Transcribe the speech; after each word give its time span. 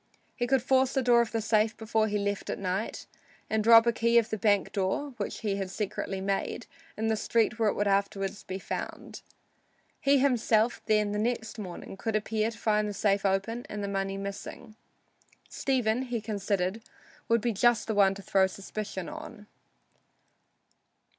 He 0.35 0.47
could 0.47 0.63
force 0.63 0.93
the 0.93 1.03
door 1.03 1.21
of 1.21 1.31
the 1.31 1.41
safe 1.43 1.77
before 1.77 2.07
he 2.07 2.17
left 2.17 2.49
at 2.49 2.57
night, 2.57 3.05
and 3.51 3.63
drop 3.63 3.85
a 3.85 3.91
key 3.93 4.17
of 4.17 4.31
the 4.31 4.37
bank 4.39 4.71
door, 4.71 5.11
which 5.17 5.41
he 5.41 5.57
had 5.57 5.69
secretly 5.69 6.19
made, 6.19 6.65
in 6.97 7.05
the 7.05 7.15
street 7.15 7.59
where 7.59 7.69
it 7.69 7.75
would 7.75 7.85
afterward 7.87 8.31
be 8.47 8.57
found. 8.57 9.21
He 9.99 10.17
himself, 10.17 10.81
then, 10.87 11.11
next 11.11 11.59
morning, 11.59 11.97
could 11.97 12.15
appear 12.15 12.49
to 12.49 12.57
find 12.57 12.89
the 12.89 12.93
safe 12.95 13.27
open 13.27 13.63
and 13.69 13.83
the 13.83 13.87
money 13.87 14.17
missing. 14.17 14.75
Stephen, 15.49 16.01
he 16.01 16.19
considered, 16.19 16.81
would 17.27 17.39
be 17.41 17.53
just 17.53 17.85
the 17.85 17.93
one 17.93 18.15
to 18.15 18.23
throw 18.23 18.47
suspicion 18.47 19.07
upon. 19.07 19.45